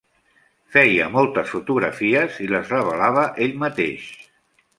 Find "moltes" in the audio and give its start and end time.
1.15-1.51